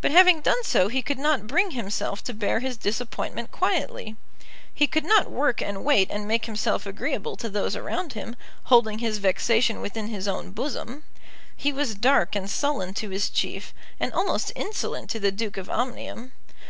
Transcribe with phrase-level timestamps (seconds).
[0.00, 4.16] But having done so he could not bring himself to bear his disappointment quietly.
[4.72, 9.00] He could not work and wait and make himself agreeable to those around him, holding
[9.00, 11.04] his vexation within his own bosom.
[11.54, 15.68] He was dark and sullen to his chief, and almost insolent to the Duke of
[15.68, 16.32] Omnium.